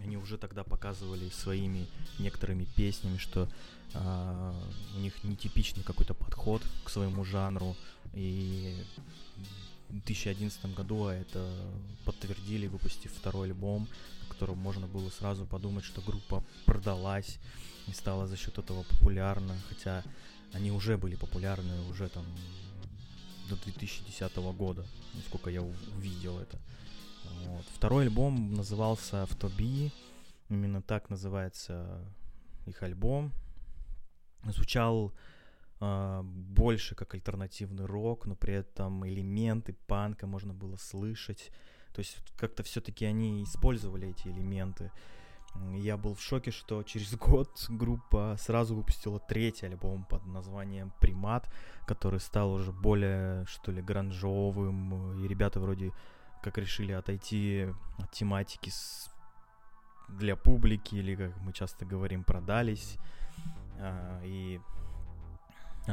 они 0.03 0.17
уже 0.17 0.37
тогда 0.37 0.63
показывали 0.63 1.29
своими 1.29 1.87
некоторыми 2.19 2.65
песнями, 2.65 3.17
что 3.17 3.47
э, 3.93 4.53
у 4.97 4.99
них 4.99 5.23
нетипичный 5.23 5.83
какой-то 5.83 6.13
подход 6.13 6.61
к 6.83 6.89
своему 6.89 7.23
жанру. 7.23 7.77
И 8.13 8.75
2011 9.91 10.73
году 10.75 11.07
это 11.07 11.49
подтвердили, 12.05 12.67
выпустив 12.67 13.11
второй 13.13 13.47
альбом, 13.49 13.87
в 14.25 14.29
котором 14.29 14.57
можно 14.57 14.87
было 14.87 15.09
сразу 15.09 15.45
подумать, 15.45 15.83
что 15.83 16.01
группа 16.01 16.43
продалась 16.65 17.39
и 17.87 17.91
стала 17.91 18.27
за 18.27 18.37
счет 18.37 18.57
этого 18.57 18.83
популярна, 18.83 19.55
хотя 19.69 20.03
они 20.53 20.71
уже 20.71 20.97
были 20.97 21.15
популярны 21.15 21.81
уже 21.89 22.09
там 22.09 22.25
до 23.49 23.55
2010 23.57 24.35
года, 24.57 24.85
насколько 25.13 25.49
я 25.49 25.61
увидел 25.61 26.39
это. 26.39 26.59
Вот. 27.45 27.65
Второй 27.75 28.03
альбом 28.03 28.53
назывался 28.53 29.23
«Автоби», 29.23 29.91
именно 30.49 30.81
так 30.81 31.09
называется 31.09 32.05
их 32.65 32.83
альбом. 32.83 33.31
Звучал 34.45 35.13
больше 35.81 36.93
как 36.95 37.15
альтернативный 37.15 37.85
рок, 37.85 38.27
но 38.27 38.35
при 38.35 38.53
этом 38.53 39.07
элементы 39.07 39.75
панка 39.87 40.27
можно 40.27 40.53
было 40.53 40.75
слышать. 40.75 41.51
То 41.93 41.99
есть 41.99 42.17
как-то 42.37 42.63
все-таки 42.63 43.05
они 43.05 43.43
использовали 43.43 44.09
эти 44.09 44.27
элементы. 44.27 44.91
Я 45.73 45.97
был 45.97 46.13
в 46.13 46.21
шоке, 46.21 46.51
что 46.51 46.81
через 46.83 47.13
год 47.15 47.65
группа 47.69 48.35
сразу 48.39 48.75
выпустила 48.75 49.19
третий 49.19 49.65
альбом 49.65 50.05
под 50.05 50.25
названием 50.25 50.93
«Примат», 51.01 51.51
который 51.85 52.19
стал 52.19 52.53
уже 52.53 52.71
более, 52.71 53.45
что 53.47 53.71
ли, 53.71 53.81
гранжовым, 53.81 55.21
и 55.21 55.27
ребята 55.27 55.59
вроде 55.59 55.91
как 56.41 56.57
решили 56.57 56.93
отойти 56.93 57.67
от 57.97 58.11
тематики 58.11 58.69
с... 58.69 59.11
для 60.07 60.35
публики, 60.35 60.95
или, 60.95 61.15
как 61.15 61.35
мы 61.41 61.51
часто 61.53 61.85
говорим, 61.85 62.23
продались. 62.23 62.97
А, 63.77 64.21
и 64.23 64.61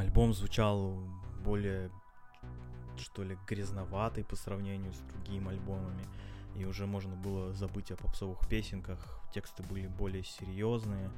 альбом 0.00 0.32
звучал 0.32 0.98
более, 1.44 1.90
что 2.96 3.22
ли, 3.22 3.38
грязноватый 3.46 4.24
по 4.24 4.36
сравнению 4.36 4.92
с 4.92 4.98
другими 4.98 5.50
альбомами. 5.50 6.04
И 6.56 6.64
уже 6.64 6.86
можно 6.86 7.14
было 7.14 7.52
забыть 7.52 7.90
о 7.90 7.96
попсовых 7.96 8.46
песенках. 8.48 8.98
Тексты 9.32 9.62
были 9.62 9.86
более 9.86 10.24
серьезные. 10.24 11.10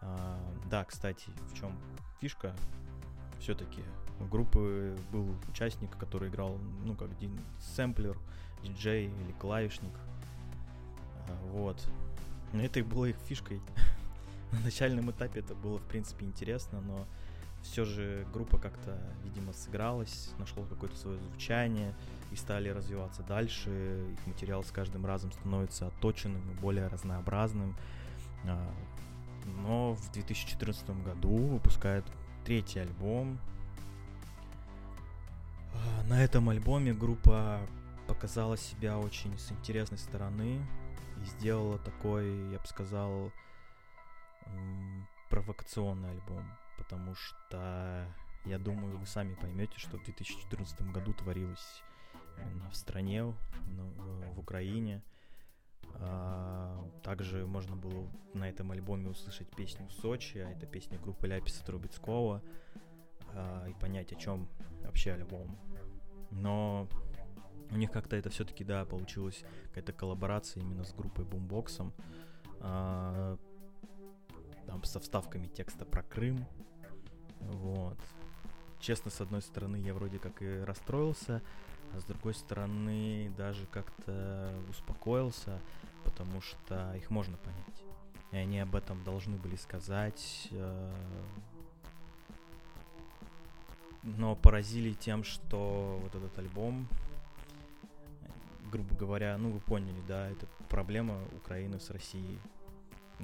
А, 0.00 0.38
да, 0.70 0.84
кстати, 0.84 1.30
в 1.50 1.54
чем 1.54 1.78
фишка? 2.20 2.54
Все-таки 3.38 3.82
у 4.20 4.24
группы 4.24 4.96
был 5.10 5.34
участник, 5.48 5.96
который 5.98 6.28
играл, 6.28 6.58
ну, 6.84 6.94
как 6.94 7.10
сэмплер, 7.58 8.16
диджей 8.62 9.06
или 9.06 9.32
клавишник. 9.38 9.94
А, 11.28 11.38
вот. 11.46 11.76
Это 12.52 12.80
и 12.80 12.82
было 12.82 13.06
их 13.06 13.16
фишкой. 13.26 13.60
На 14.52 14.60
начальном 14.60 15.10
этапе 15.10 15.40
это 15.40 15.54
было, 15.54 15.78
в 15.78 15.84
принципе, 15.84 16.26
интересно, 16.26 16.80
но 16.80 17.06
все 17.62 17.84
же 17.84 18.26
группа 18.32 18.58
как-то, 18.58 18.98
видимо, 19.24 19.52
сыгралась, 19.52 20.30
нашло 20.38 20.64
какое-то 20.64 20.96
свое 20.96 21.18
звучание 21.18 21.94
и 22.30 22.36
стали 22.36 22.68
развиваться 22.68 23.22
дальше. 23.22 24.04
Их 24.12 24.26
материал 24.26 24.64
с 24.64 24.70
каждым 24.70 25.06
разом 25.06 25.32
становится 25.32 25.86
отточенным 25.86 26.42
и 26.50 26.54
более 26.54 26.88
разнообразным. 26.88 27.76
А, 28.44 28.74
но 29.62 29.94
в 29.94 30.12
2014 30.12 30.90
году 31.04 31.36
выпускают 31.46 32.04
третий 32.44 32.80
альбом. 32.80 33.38
А, 35.74 36.02
на 36.04 36.22
этом 36.22 36.48
альбоме 36.48 36.92
группа 36.92 37.60
показала 38.06 38.56
себя 38.56 38.98
очень 38.98 39.38
с 39.38 39.52
интересной 39.52 39.98
стороны 39.98 40.60
и 41.22 41.24
сделала 41.24 41.78
такой, 41.78 42.50
я 42.50 42.58
бы 42.58 42.66
сказал, 42.66 43.32
провокационный 45.30 46.10
альбом, 46.10 46.44
потому 46.76 47.14
что 47.14 48.06
я 48.44 48.58
думаю, 48.58 48.98
вы 48.98 49.06
сами 49.06 49.34
поймете, 49.34 49.78
что 49.78 49.98
в 49.98 50.04
2014 50.04 50.82
году 50.92 51.12
творилось 51.14 51.82
именно 52.38 52.68
в 52.70 52.76
стране, 52.76 53.24
в 53.24 54.40
Украине. 54.40 55.02
А, 55.94 56.88
также 57.02 57.46
можно 57.46 57.76
было 57.76 58.08
на 58.34 58.48
этом 58.48 58.72
альбоме 58.72 59.10
услышать 59.10 59.48
песню 59.54 59.88
«Сочи», 59.90 60.38
а 60.38 60.50
это 60.50 60.66
песня 60.66 60.98
группы 60.98 61.26
Ляписа 61.26 61.64
Трубецкого, 61.64 62.42
а, 63.34 63.66
и 63.68 63.74
понять, 63.74 64.12
о 64.12 64.16
чем 64.16 64.48
вообще 64.82 65.12
альбом. 65.12 65.58
Но 66.30 66.88
у 67.70 67.76
них 67.76 67.90
как-то 67.90 68.16
это 68.16 68.30
все-таки, 68.30 68.64
да, 68.64 68.84
получилась 68.84 69.44
какая-то 69.64 69.92
коллаборация 69.92 70.62
именно 70.62 70.84
с 70.84 70.92
группой 70.92 71.24
Бумбоксом. 71.24 71.92
Там 74.72 74.84
со 74.84 75.00
вставками 75.00 75.48
текста 75.48 75.84
про 75.84 76.02
Крым. 76.02 76.46
Вот. 77.40 77.98
Честно, 78.80 79.10
с 79.10 79.20
одной 79.20 79.42
стороны, 79.42 79.76
я 79.76 79.92
вроде 79.92 80.18
как 80.18 80.40
и 80.40 80.60
расстроился, 80.60 81.42
а 81.92 82.00
с 82.00 82.04
другой 82.04 82.32
стороны, 82.32 83.30
даже 83.36 83.66
как-то 83.66 84.50
успокоился, 84.70 85.60
потому 86.04 86.40
что 86.40 86.94
их 86.96 87.10
можно 87.10 87.36
понять. 87.36 87.84
И 88.30 88.36
они 88.38 88.60
об 88.60 88.74
этом 88.74 89.04
должны 89.04 89.36
были 89.36 89.56
сказать. 89.56 90.48
Э, 90.52 90.94
но 94.02 94.34
поразили 94.36 94.94
тем, 94.94 95.22
что 95.22 96.00
вот 96.02 96.14
этот 96.14 96.38
альбом 96.38 96.88
грубо 98.70 98.94
говоря, 98.94 99.36
ну 99.36 99.50
вы 99.50 99.60
поняли, 99.60 100.00
да, 100.08 100.30
это 100.30 100.46
проблема 100.70 101.22
Украины 101.36 101.78
с 101.78 101.90
Россией. 101.90 102.38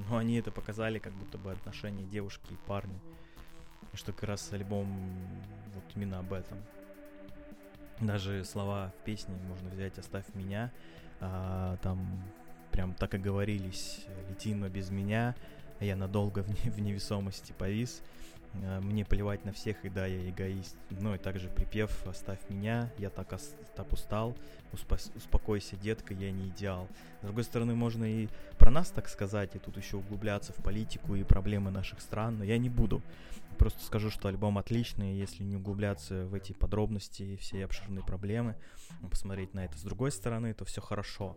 Но 0.08 0.16
они 0.16 0.36
это 0.36 0.50
показали, 0.50 0.98
как 0.98 1.12
будто 1.12 1.38
бы 1.38 1.50
отношения 1.50 2.04
девушки 2.04 2.52
и 2.52 2.66
парня. 2.66 2.98
Что 3.94 4.12
как 4.12 4.24
раз 4.24 4.52
альбом 4.52 4.86
вот 5.74 5.84
именно 5.96 6.20
об 6.20 6.32
этом. 6.32 6.58
Даже 8.00 8.44
слова 8.44 8.92
в 9.00 9.04
песне 9.04 9.34
можно 9.48 9.68
взять 9.70 9.98
«Оставь 9.98 10.24
меня», 10.34 10.70
а, 11.20 11.76
там 11.78 12.22
прям 12.70 12.94
так 12.94 13.14
и 13.14 13.18
говорились 13.18 14.06
«Лети, 14.28 14.54
но 14.54 14.68
без 14.68 14.90
меня», 14.90 15.34
я 15.80 15.96
надолго 15.96 16.42
в, 16.42 16.48
в 16.48 16.80
невесомости 16.80 17.52
повис. 17.52 18.02
Э, 18.62 18.80
мне 18.80 19.04
плевать 19.04 19.44
на 19.44 19.52
всех, 19.52 19.84
и 19.84 19.88
да, 19.88 20.06
я 20.06 20.28
эгоист. 20.28 20.76
Ну 20.90 21.14
и 21.14 21.18
также 21.18 21.48
припев 21.48 22.06
«Оставь 22.06 22.38
меня, 22.48 22.92
я 22.98 23.10
так, 23.10 23.32
ос- 23.32 23.54
так 23.76 23.92
устал, 23.92 24.36
Успо- 24.72 25.16
успокойся, 25.16 25.76
детка, 25.76 26.14
я 26.14 26.30
не 26.30 26.48
идеал». 26.48 26.88
С 27.22 27.26
другой 27.26 27.44
стороны, 27.44 27.74
можно 27.74 28.04
и 28.04 28.28
про 28.58 28.70
нас 28.70 28.90
так 28.90 29.08
сказать, 29.08 29.54
и 29.54 29.58
тут 29.58 29.76
еще 29.76 29.96
углубляться 29.96 30.52
в 30.52 30.56
политику 30.56 31.14
и 31.14 31.24
проблемы 31.24 31.70
наших 31.70 32.00
стран, 32.00 32.38
но 32.38 32.44
я 32.44 32.58
не 32.58 32.68
буду. 32.68 33.02
Просто 33.58 33.82
скажу, 33.82 34.10
что 34.10 34.28
альбом 34.28 34.58
отличный, 34.58 35.16
если 35.16 35.42
не 35.42 35.56
углубляться 35.56 36.26
в 36.26 36.34
эти 36.34 36.52
подробности 36.52 37.22
и 37.22 37.36
все 37.36 37.64
обширные 37.64 38.04
проблемы, 38.04 38.56
посмотреть 39.10 39.54
на 39.54 39.64
это 39.64 39.76
с 39.78 39.82
другой 39.82 40.12
стороны, 40.12 40.54
то 40.54 40.64
все 40.64 40.80
хорошо. 40.80 41.36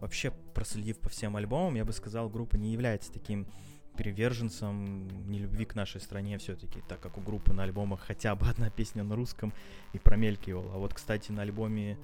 Вообще, 0.00 0.30
проследив 0.30 0.98
по 0.98 1.10
всем 1.10 1.36
альбомам, 1.36 1.74
я 1.74 1.84
бы 1.84 1.92
сказал, 1.92 2.28
группа 2.28 2.56
не 2.56 2.72
является 2.72 3.12
таким 3.12 3.46
приверженцем 3.96 5.08
нелюбви 5.30 5.64
к 5.64 5.74
нашей 5.74 6.00
стране 6.00 6.38
все-таки, 6.38 6.80
так 6.88 7.00
как 7.00 7.18
у 7.18 7.20
группы 7.20 7.52
на 7.52 7.64
альбомах 7.64 8.00
хотя 8.00 8.34
бы 8.34 8.46
одна 8.46 8.70
песня 8.70 9.02
на 9.02 9.16
русском 9.16 9.52
и 9.92 9.98
промелькивала. 9.98 10.74
А 10.74 10.78
вот, 10.78 10.94
кстати, 10.94 11.32
на 11.32 11.42
альбоме 11.42 11.98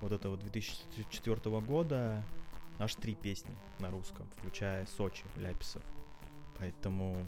вот 0.00 0.12
этого 0.12 0.36
2004 0.36 1.60
года 1.60 2.24
аж 2.78 2.94
три 2.94 3.14
песни 3.14 3.54
на 3.78 3.90
русском, 3.90 4.28
включая 4.36 4.86
Сочи, 4.86 5.24
Ляписов. 5.36 5.82
Поэтому 6.58 7.26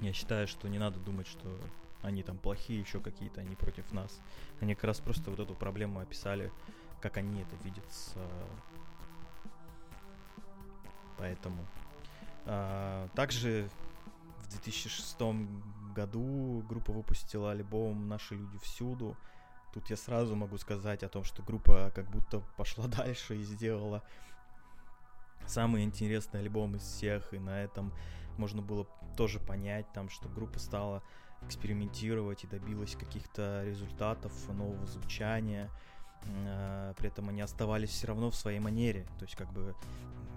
я 0.00 0.12
считаю, 0.12 0.48
что 0.48 0.68
не 0.68 0.78
надо 0.78 0.98
думать, 1.00 1.26
что 1.26 1.60
они 2.02 2.22
там 2.22 2.38
плохие, 2.38 2.80
еще 2.80 3.00
какие-то, 3.00 3.40
они 3.40 3.54
против 3.54 3.92
нас. 3.92 4.20
Они 4.60 4.74
как 4.74 4.84
раз 4.84 5.00
просто 5.00 5.30
вот 5.30 5.40
эту 5.40 5.54
проблему 5.54 6.00
описали, 6.00 6.50
как 7.00 7.16
они 7.16 7.42
это 7.42 7.56
видят. 7.64 7.84
С... 7.90 8.14
Поэтому 11.18 11.62
а, 11.62 11.79
также 13.14 13.68
в 14.38 14.50
2006 14.50 15.16
году 15.94 16.64
группа 16.68 16.92
выпустила 16.92 17.52
альбом 17.52 18.08
«Наши 18.08 18.34
люди 18.34 18.58
всюду». 18.58 19.16
Тут 19.72 19.88
я 19.88 19.96
сразу 19.96 20.34
могу 20.34 20.58
сказать 20.58 21.04
о 21.04 21.08
том, 21.08 21.22
что 21.22 21.42
группа 21.42 21.92
как 21.94 22.10
будто 22.10 22.40
пошла 22.56 22.86
дальше 22.88 23.36
и 23.36 23.42
сделала 23.42 24.02
самый 25.46 25.84
интересный 25.84 26.40
альбом 26.40 26.76
из 26.76 26.82
всех, 26.82 27.32
и 27.32 27.38
на 27.38 27.62
этом 27.62 27.92
можно 28.36 28.62
было 28.62 28.86
тоже 29.16 29.38
понять, 29.38 29.86
там, 29.92 30.08
что 30.08 30.28
группа 30.28 30.58
стала 30.58 31.02
экспериментировать 31.42 32.44
и 32.44 32.46
добилась 32.46 32.94
каких-то 32.96 33.64
результатов, 33.64 34.32
нового 34.48 34.86
звучания. 34.86 35.70
Э, 36.24 36.94
при 36.96 37.08
этом 37.08 37.28
они 37.28 37.40
оставались 37.40 37.90
все 37.90 38.08
равно 38.08 38.30
в 38.30 38.36
своей 38.36 38.58
манере. 38.58 39.06
То 39.18 39.24
есть, 39.24 39.36
как 39.36 39.52
бы, 39.52 39.74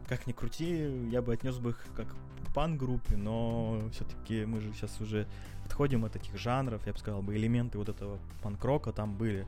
как 0.08 0.28
ни 0.28 0.32
крути, 0.32 1.10
я 1.10 1.22
бы 1.22 1.34
отнес 1.34 1.58
бы 1.58 1.72
их 1.72 1.86
как 1.96 2.08
к 2.08 2.54
пан-группе, 2.54 3.16
но 3.16 3.82
все-таки 3.92 4.46
мы 4.46 4.60
же 4.60 4.72
сейчас 4.74 5.00
уже 5.02 5.28
отходим 5.66 6.06
от 6.06 6.16
этих 6.16 6.38
жанров, 6.38 6.86
я 6.86 6.94
бы 6.94 7.00
сказал, 7.00 7.22
бы 7.22 7.36
элементы 7.36 7.78
вот 7.78 7.90
этого 7.90 8.20
панк-рока 8.42 8.92
там 8.92 9.16
были, 9.16 9.48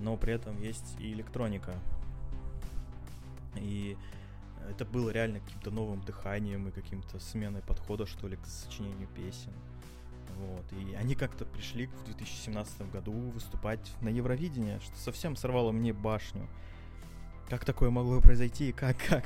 но 0.00 0.16
при 0.16 0.32
этом 0.32 0.60
есть 0.60 0.96
и 0.98 1.12
электроника. 1.12 1.74
И 3.56 3.96
это 4.68 4.84
было 4.84 5.10
реально 5.10 5.40
каким-то 5.40 5.70
новым 5.70 6.00
дыханием 6.02 6.68
и 6.68 6.70
каким-то 6.70 7.18
сменой 7.18 7.62
подхода, 7.62 8.06
что 8.06 8.28
ли, 8.28 8.36
к 8.36 8.46
сочинению 8.46 9.08
песен. 9.08 9.52
Вот. 10.40 10.72
И 10.72 10.94
они 10.94 11.14
как-то 11.14 11.44
пришли 11.44 11.86
в 11.86 12.04
2017 12.04 12.90
году 12.90 13.12
выступать 13.12 13.92
на 14.00 14.08
Евровидение, 14.08 14.80
что 14.80 14.96
совсем 14.96 15.36
сорвало 15.36 15.70
мне 15.70 15.92
башню. 15.92 16.48
Как 17.48 17.64
такое 17.64 17.90
могло 17.90 18.20
произойти 18.20 18.72
как, 18.72 18.96
как? 19.08 19.24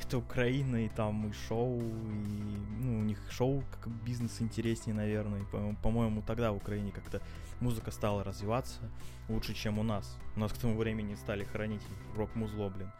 Это 0.00 0.18
Украина, 0.18 0.84
и 0.84 0.88
там 0.88 1.28
и 1.28 1.32
шоу, 1.32 1.80
и 1.80 2.82
ну, 2.82 3.00
у 3.00 3.02
них 3.02 3.18
шоу 3.30 3.64
как 3.72 3.88
бизнес 4.04 4.40
интереснее, 4.40 4.94
наверное. 4.94 5.42
По- 5.44 5.74
по-моему, 5.82 6.22
тогда 6.22 6.52
в 6.52 6.56
Украине 6.56 6.92
как-то 6.92 7.20
музыка 7.60 7.90
стала 7.90 8.22
развиваться 8.22 8.80
лучше, 9.28 9.54
чем 9.54 9.78
у 9.78 9.82
нас. 9.82 10.16
У 10.36 10.40
нас 10.40 10.52
к 10.52 10.58
тому 10.58 10.76
времени 10.76 11.16
стали 11.16 11.44
хранить 11.44 11.82
рок-музло, 12.14 12.68
блин. 12.68 12.92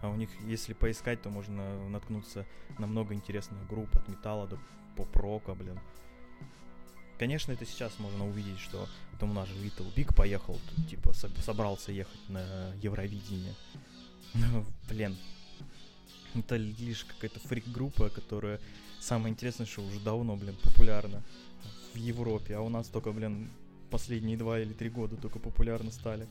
А 0.00 0.08
у 0.08 0.14
них, 0.14 0.28
если 0.46 0.74
поискать, 0.74 1.22
то 1.22 1.30
можно 1.30 1.88
наткнуться 1.88 2.46
на 2.78 2.86
много 2.86 3.14
интересных 3.14 3.66
групп 3.66 3.96
от 3.96 4.06
металла 4.06 4.46
до 4.46 4.58
поп-рока, 4.96 5.54
блин. 5.54 5.80
Конечно, 7.18 7.52
это 7.52 7.64
сейчас 7.64 7.98
можно 7.98 8.26
увидеть, 8.26 8.58
что 8.58 8.88
там 9.20 9.30
у 9.30 9.34
нас 9.34 9.48
же 9.48 9.54
Little 9.54 9.92
Big 9.94 10.14
поехал, 10.14 10.58
тут, 10.74 10.88
типа 10.88 11.12
со- 11.12 11.30
собрался 11.42 11.92
ехать 11.92 12.28
на 12.28 12.72
Евровидение. 12.82 13.54
Ну, 14.34 14.64
блин, 14.88 15.16
это 16.34 16.56
лишь 16.56 17.04
какая-то 17.04 17.38
фрик-группа, 17.40 18.10
которая 18.10 18.60
самое 19.00 19.32
интересное, 19.32 19.66
что 19.66 19.82
уже 19.82 20.00
давно, 20.00 20.36
блин, 20.36 20.56
популярна 20.62 21.22
в 21.92 21.96
Европе, 21.96 22.56
а 22.56 22.60
у 22.60 22.68
нас 22.68 22.88
только, 22.88 23.12
блин, 23.12 23.50
последние 23.90 24.36
два 24.36 24.58
или 24.58 24.72
три 24.72 24.90
года 24.90 25.16
только 25.16 25.38
популярны 25.38 25.92
стали. 25.92 26.26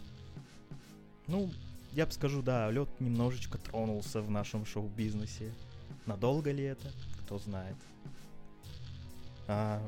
Ну, 1.28 1.50
я 1.94 2.06
бы 2.06 2.12
скажу, 2.12 2.42
да, 2.42 2.70
лед 2.70 2.90
немножечко 3.00 3.58
тронулся 3.58 4.22
в 4.22 4.30
нашем 4.30 4.66
шоу-бизнесе. 4.66 5.54
Надолго 6.06 6.52
ли 6.52 6.64
это? 6.64 6.92
Кто 7.22 7.40
знает. 7.40 7.78
А, 9.48 9.82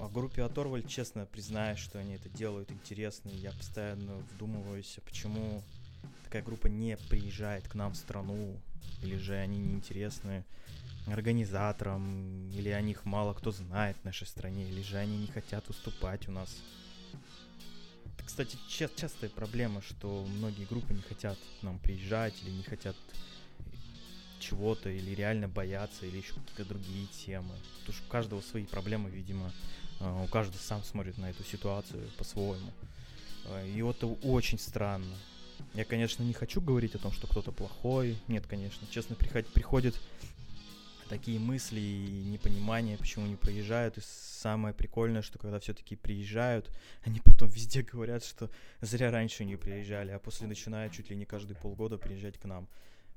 о 0.00 0.08
группе 0.08 0.42
Оторваль, 0.42 0.86
честно 0.86 1.26
признаюсь, 1.26 1.78
что 1.78 1.98
они 1.98 2.14
это 2.14 2.28
делают 2.30 2.72
интересно. 2.72 3.28
Я 3.30 3.52
постоянно 3.52 4.16
вдумываюсь, 4.32 4.94
а 4.96 5.02
почему 5.02 5.62
такая 6.24 6.42
группа 6.42 6.68
не 6.68 6.96
приезжает 6.96 7.68
к 7.68 7.74
нам 7.74 7.92
в 7.92 7.96
страну, 7.96 8.58
или 9.02 9.16
же 9.16 9.34
они 9.34 9.58
неинтересны 9.58 10.44
организаторам, 11.06 12.50
или 12.50 12.70
о 12.70 12.80
них 12.80 13.04
мало 13.04 13.34
кто 13.34 13.50
знает 13.50 13.96
в 13.98 14.04
нашей 14.04 14.26
стране, 14.26 14.68
или 14.68 14.82
же 14.82 14.96
они 14.96 15.18
не 15.18 15.26
хотят 15.26 15.68
выступать 15.68 16.28
у 16.28 16.32
нас. 16.32 16.56
Это, 18.14 18.24
кстати, 18.24 18.56
ча- 18.68 18.90
частая 18.94 19.28
проблема, 19.28 19.82
что 19.82 20.24
многие 20.38 20.64
группы 20.64 20.94
не 20.94 21.02
хотят 21.02 21.38
к 21.60 21.62
нам 21.62 21.78
приезжать, 21.78 22.34
или 22.42 22.50
не 22.50 22.62
хотят 22.62 22.96
чего-то, 24.40 24.88
или 24.88 25.14
реально 25.14 25.48
боятся, 25.48 26.06
или 26.06 26.18
еще 26.18 26.34
какие-то 26.34 26.64
другие 26.64 27.06
темы. 27.06 27.54
Потому 27.80 27.96
что 27.96 28.06
у 28.06 28.10
каждого 28.10 28.40
свои 28.40 28.64
проблемы, 28.64 29.10
видимо, 29.10 29.46
а, 29.46 29.52
у 30.00 30.26
каждого 30.28 30.60
сам 30.60 30.82
смотрит 30.82 31.18
на 31.18 31.30
эту 31.30 31.44
ситуацию 31.44 32.08
по-своему. 32.18 32.70
А, 33.46 33.64
И 33.64 33.82
вот 33.82 33.96
это 33.98 34.06
очень 34.06 34.58
странно. 34.58 35.14
Я, 35.74 35.84
конечно, 35.84 36.22
не 36.22 36.32
хочу 36.32 36.60
говорить 36.60 36.94
о 36.94 36.98
том, 36.98 37.12
что 37.12 37.26
кто-то 37.26 37.52
плохой. 37.52 38.16
Нет, 38.28 38.46
конечно. 38.46 38.86
Честно, 38.90 39.14
приход- 39.14 39.46
приходят 39.52 40.00
такие 41.08 41.38
мысли 41.38 41.80
и 41.80 42.24
непонимание, 42.24 42.96
почему 42.96 43.26
не 43.26 43.36
приезжают. 43.36 43.98
И 43.98 44.00
самое 44.00 44.72
прикольное, 44.72 45.22
что 45.22 45.38
когда 45.38 45.58
все-таки 45.58 45.96
приезжают, 45.96 46.70
они 47.04 47.20
потом 47.20 47.48
везде 47.48 47.82
говорят, 47.82 48.24
что 48.24 48.48
зря 48.80 49.10
раньше 49.10 49.44
не 49.44 49.56
приезжали, 49.56 50.12
а 50.12 50.18
после 50.18 50.46
начинают 50.46 50.92
чуть 50.92 51.10
ли 51.10 51.16
не 51.16 51.24
каждые 51.26 51.56
полгода 51.56 51.98
приезжать 51.98 52.38
к 52.38 52.44
нам. 52.44 52.68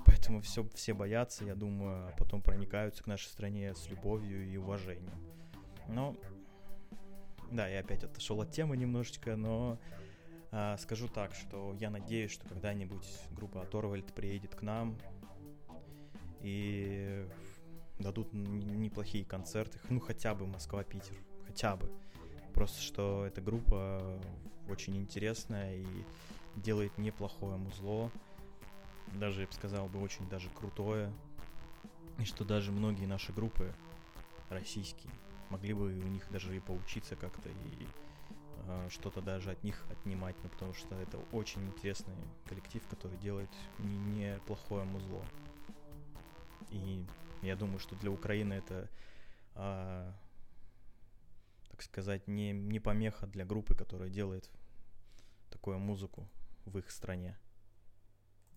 Поэтому 0.06 0.42
все, 0.42 0.68
все 0.74 0.94
боятся, 0.94 1.46
я 1.46 1.56
думаю, 1.56 2.08
а 2.08 2.12
потом 2.18 2.42
проникаются 2.42 3.04
к 3.04 3.08
нашей 3.08 3.28
стране 3.28 3.74
с 3.74 3.88
любовью 3.90 4.52
и 4.52 4.58
уважением. 4.58 5.14
Но, 5.88 6.16
да, 7.54 7.68
я 7.68 7.80
опять 7.80 8.04
отошел 8.04 8.42
от 8.42 8.52
темы 8.52 8.76
немножечко, 8.78 9.36
но 9.36 9.80
а, 10.52 10.78
скажу 10.78 11.08
так, 11.08 11.34
что 11.34 11.76
я 11.80 11.90
надеюсь, 11.90 12.32
что 12.32 12.48
когда-нибудь 12.48 13.08
группа 13.32 13.62
Оторвальд 13.62 14.14
приедет 14.14 14.56
к 14.56 14.62
нам 14.62 14.98
и 16.42 17.28
дадут 18.00 18.34
неплохие 18.34 19.24
концерты, 19.24 19.80
ну 19.90 20.00
хотя 20.00 20.36
бы 20.36 20.48
Москва-Питер, 20.48 21.16
хотя 21.46 21.76
бы. 21.76 21.92
Просто 22.54 22.82
что 22.82 23.26
эта 23.26 23.42
группа 23.42 24.20
очень 24.70 24.98
интересная 24.98 25.78
и 25.78 25.86
делает 26.56 26.98
неплохое 26.98 27.58
музло, 27.58 28.12
даже, 29.14 29.42
я 29.42 29.48
бы 29.48 29.54
сказал, 29.54 29.88
бы 29.88 30.02
очень 30.02 30.28
даже 30.30 30.50
крутое. 30.50 31.12
И 32.20 32.26
что 32.26 32.46
даже 32.46 32.72
многие 32.72 33.06
наши 33.06 33.32
группы 33.34 33.74
российские 34.50 35.12
могли 35.54 35.74
бы 35.74 35.86
у 35.86 36.08
них 36.08 36.26
даже 36.32 36.56
и 36.56 36.60
поучиться 36.60 37.16
как-то 37.16 37.50
и 37.50 37.88
э, 38.68 38.88
что-то 38.90 39.22
даже 39.22 39.52
от 39.52 39.64
них 39.64 39.86
отнимать, 39.90 40.36
ну, 40.44 40.50
потому 40.50 40.74
что 40.74 40.96
это 40.96 41.20
очень 41.32 41.68
интересный 41.68 42.16
коллектив, 42.48 42.82
который 42.88 43.18
делает 43.20 43.52
не- 43.78 44.34
неплохое 44.34 44.84
музло. 44.84 45.24
И 46.72 47.06
я 47.42 47.56
думаю, 47.56 47.78
что 47.78 47.96
для 47.96 48.10
Украины 48.10 48.54
это, 48.54 48.90
а, 49.54 50.12
так 51.70 51.84
сказать, 51.84 52.28
не, 52.28 52.52
не 52.52 52.80
помеха 52.80 53.28
для 53.28 53.46
группы, 53.46 53.76
которая 53.76 54.10
делает 54.10 54.50
такую 55.52 55.78
музыку 55.78 56.28
в 56.66 56.80
их 56.80 56.90
стране. 56.90 57.38